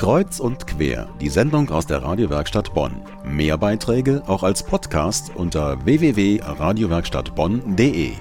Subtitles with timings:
[0.00, 3.02] Kreuz und quer, die Sendung aus der Radiowerkstatt Bonn.
[3.22, 8.12] Mehr Beiträge auch als Podcast unter www.radiowerkstattbonn.de.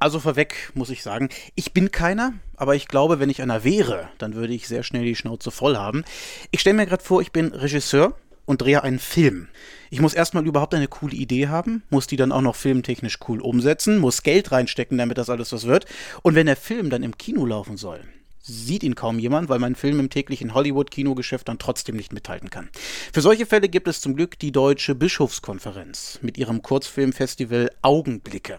[0.00, 4.08] Also vorweg muss ich sagen, ich bin keiner, aber ich glaube, wenn ich einer wäre,
[4.18, 6.02] dann würde ich sehr schnell die Schnauze voll haben.
[6.50, 9.46] Ich stelle mir gerade vor, ich bin Regisseur und drehe einen Film.
[9.90, 13.40] Ich muss erstmal überhaupt eine coole Idee haben, muss die dann auch noch filmtechnisch cool
[13.40, 15.86] umsetzen, muss Geld reinstecken, damit das alles was wird.
[16.22, 18.00] Und wenn der Film dann im Kino laufen soll,
[18.50, 22.68] sieht ihn kaum jemand, weil mein Film im täglichen Hollywood-Kinogeschäft dann trotzdem nicht mithalten kann.
[23.12, 28.58] Für solche Fälle gibt es zum Glück die Deutsche Bischofskonferenz mit ihrem Kurzfilmfestival Augenblicke.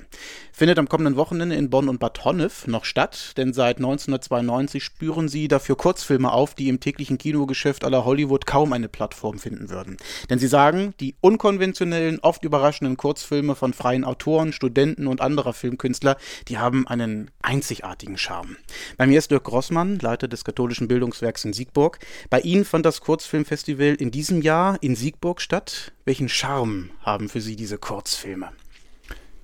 [0.53, 5.27] Findet am kommenden Wochenende in Bonn und Bad Honnef noch statt, denn seit 1992 spüren
[5.27, 9.97] sie dafür Kurzfilme auf, die im täglichen Kinogeschäft aller Hollywood kaum eine Plattform finden würden.
[10.29, 16.17] Denn sie sagen, die unkonventionellen, oft überraschenden Kurzfilme von freien Autoren, Studenten und anderer Filmkünstler,
[16.47, 18.57] die haben einen einzigartigen Charme.
[18.97, 21.99] Bei mir ist Dirk Gross Rossmann, Leiter des katholischen Bildungswerks in Siegburg.
[22.29, 25.91] Bei Ihnen fand das Kurzfilmfestival in diesem Jahr in Siegburg statt.
[26.05, 28.49] Welchen Charme haben für Sie diese Kurzfilme?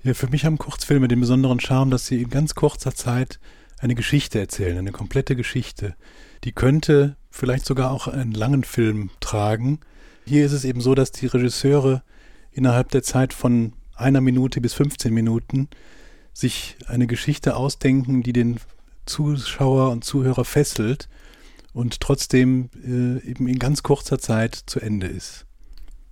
[0.04, 3.40] Ja, für mich haben Kurzfilme den besonderen Charme, dass sie in ganz kurzer Zeit
[3.80, 5.96] eine Geschichte erzählen, eine komplette Geschichte.
[6.44, 9.80] Die könnte vielleicht sogar auch einen langen Film tragen.
[10.26, 12.04] Hier ist es eben so, dass die Regisseure
[12.52, 15.68] innerhalb der Zeit von einer Minute bis 15 Minuten
[16.32, 18.60] sich eine Geschichte ausdenken, die den
[19.08, 21.10] Zuschauer und Zuhörer fesselt
[21.74, 25.46] und trotzdem äh, eben in ganz kurzer Zeit zu Ende ist.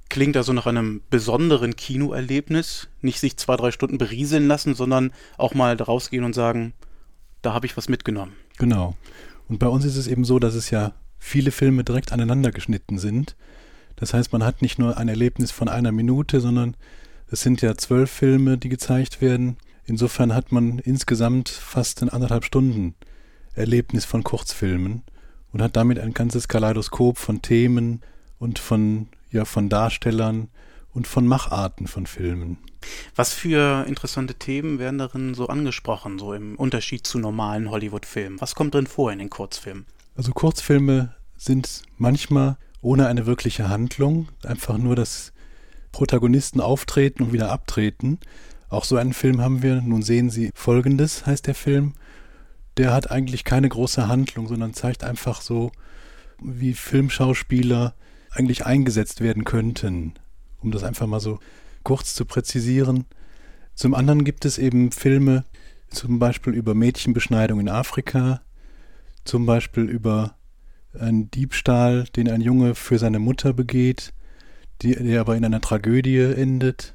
[0.10, 5.54] Klingt also nach einem besonderen Kinoerlebnis, nicht sich zwei, drei Stunden berieseln lassen, sondern auch
[5.54, 6.74] mal rausgehen und sagen,
[7.42, 8.34] da habe ich was mitgenommen.
[8.58, 8.96] Genau.
[9.48, 12.98] Und bei uns ist es eben so, dass es ja viele Filme direkt aneinander geschnitten
[12.98, 13.36] sind.
[13.96, 16.76] Das heißt, man hat nicht nur ein Erlebnis von einer Minute, sondern
[17.28, 19.58] es sind ja zwölf Filme, die gezeigt werden.
[19.86, 22.96] Insofern hat man insgesamt fast ein anderthalb Stunden
[23.54, 25.04] Erlebnis von Kurzfilmen
[25.54, 28.02] und hat damit ein ganzes Kaleidoskop von Themen
[28.40, 30.50] und von, ja, von Darstellern
[30.94, 32.58] und von Macharten von Filmen.
[33.16, 38.40] Was für interessante Themen werden darin so angesprochen, so im Unterschied zu normalen Hollywood-Filmen?
[38.42, 39.86] Was kommt drin vor in den Kurzfilmen?
[40.16, 45.34] Also Kurzfilme sind manchmal ohne eine wirkliche Handlung, einfach nur, dass
[45.92, 48.20] Protagonisten auftreten und wieder abtreten.
[48.76, 49.82] Auch so einen Film haben wir.
[49.82, 51.94] Nun sehen Sie Folgendes, heißt der Film.
[52.76, 55.72] Der hat eigentlich keine große Handlung, sondern zeigt einfach so,
[56.44, 57.94] wie Filmschauspieler
[58.32, 60.16] eigentlich eingesetzt werden könnten,
[60.60, 61.40] um das einfach mal so
[61.84, 63.06] kurz zu präzisieren.
[63.76, 65.46] Zum anderen gibt es eben Filme,
[65.90, 68.42] zum Beispiel über Mädchenbeschneidung in Afrika,
[69.24, 70.36] zum Beispiel über
[71.00, 74.12] einen Diebstahl, den ein Junge für seine Mutter begeht,
[74.82, 76.95] die, der aber in einer Tragödie endet.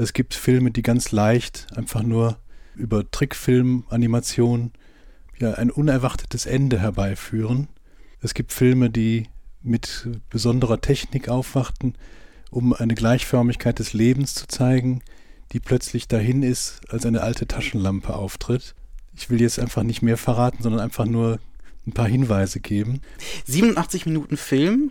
[0.00, 2.38] Es gibt Filme, die ganz leicht einfach nur
[2.74, 4.72] über Trickfilm-Animation
[5.38, 7.68] ja, ein unerwartetes Ende herbeiführen.
[8.22, 9.28] Es gibt Filme, die
[9.60, 11.98] mit besonderer Technik aufwachten,
[12.50, 15.02] um eine Gleichförmigkeit des Lebens zu zeigen,
[15.52, 18.74] die plötzlich dahin ist, als eine alte Taschenlampe auftritt.
[19.14, 21.40] Ich will jetzt einfach nicht mehr verraten, sondern einfach nur
[21.86, 23.00] ein paar Hinweise geben.
[23.46, 24.90] 87 Minuten Film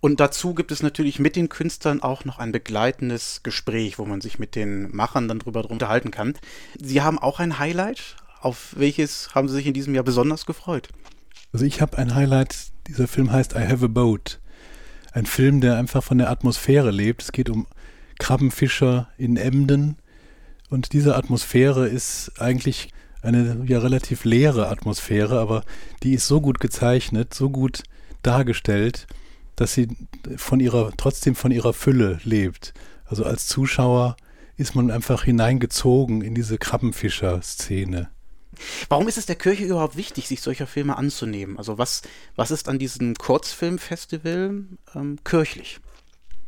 [0.00, 4.20] und dazu gibt es natürlich mit den Künstlern auch noch ein begleitendes Gespräch, wo man
[4.20, 6.34] sich mit den Machern dann drüber unterhalten kann.
[6.80, 8.16] Sie haben auch ein Highlight.
[8.40, 10.88] Auf welches haben Sie sich in diesem Jahr besonders gefreut?
[11.52, 12.72] Also ich habe ein Highlight.
[12.88, 14.40] Dieser Film heißt I Have a Boat.
[15.12, 17.22] Ein Film, der einfach von der Atmosphäre lebt.
[17.22, 17.66] Es geht um
[18.18, 19.98] Krabbenfischer in Emden.
[20.70, 22.88] Und diese Atmosphäre ist eigentlich
[23.22, 25.64] eine ja relativ leere Atmosphäre, aber
[26.02, 27.82] die ist so gut gezeichnet, so gut
[28.22, 29.06] dargestellt,
[29.56, 29.88] dass sie
[30.36, 32.74] von ihrer, trotzdem von ihrer Fülle lebt.
[33.04, 34.16] Also als Zuschauer
[34.56, 38.10] ist man einfach hineingezogen in diese Krabbenfischer-Szene.
[38.88, 41.58] Warum ist es der Kirche überhaupt wichtig, sich solcher Filme anzunehmen?
[41.58, 42.02] Also was,
[42.36, 45.80] was ist an diesem Kurzfilmfestival ähm, kirchlich?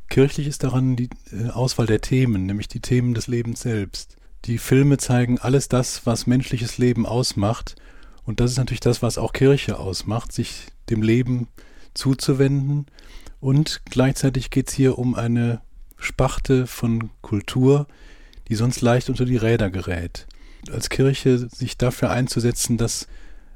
[0.08, 4.16] Kirchlich ist daran die äh, Auswahl der Themen, nämlich die Themen des Lebens selbst.
[4.44, 7.76] Die Filme zeigen alles das, was menschliches Leben ausmacht.
[8.24, 11.48] Und das ist natürlich das, was auch Kirche ausmacht, sich dem Leben
[11.94, 12.86] zuzuwenden.
[13.40, 15.62] Und gleichzeitig geht es hier um eine
[15.96, 17.86] Spachte von Kultur,
[18.48, 20.26] die sonst leicht unter die Räder gerät.
[20.70, 23.06] Als Kirche sich dafür einzusetzen, dass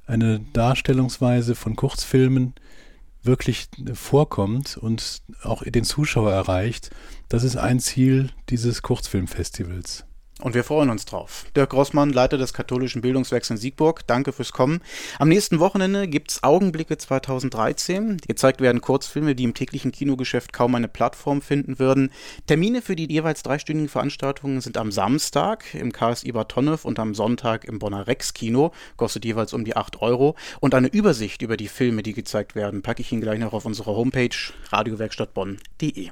[0.07, 2.55] eine Darstellungsweise von Kurzfilmen
[3.23, 6.91] wirklich vorkommt und auch den Zuschauer erreicht,
[7.29, 10.08] das ist ein Ziel dieses Kurzfilmfestivals.
[10.41, 11.47] Und wir freuen uns drauf.
[11.57, 14.81] Dirk Grossmann, Leiter des katholischen Bildungswerks in Siegburg, danke fürs Kommen.
[15.19, 18.19] Am nächsten Wochenende gibt's Augenblicke 2013.
[18.19, 22.13] Gezeigt werden Kurzfilme, die im täglichen Kinogeschäft kaum eine Plattform finden würden.
[22.47, 27.17] Termine für die jeweils dreistündigen Veranstaltungen sind am Samstag im KSI Bad Tonnef und am
[27.17, 28.73] Sonntag im Bonner Rex Kino.
[28.97, 30.37] Kostet jeweils um die 8 Euro.
[30.61, 33.67] Und eine Übersicht über die Filme, die gezeigt werden, packe ich Ihnen gleich noch auf
[33.67, 34.31] unsere Homepage
[34.71, 36.11] radiowerkstattbonn.de.